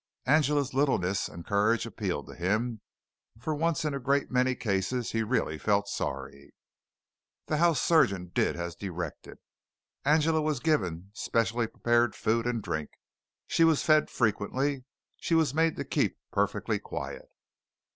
[0.25, 2.81] Angela's littleness and courage appealed to him.
[3.37, 6.55] For once in a great many cases he really felt sorry.
[7.45, 9.37] The house surgeon did as directed.
[10.03, 12.93] Angela was given specially prepared food and drink.
[13.45, 14.85] She was fed frequently.
[15.17, 17.29] She was made to keep perfectly quiet.